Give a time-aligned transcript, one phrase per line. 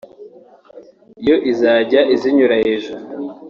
[1.27, 3.01] yo izajya izinyura hejuru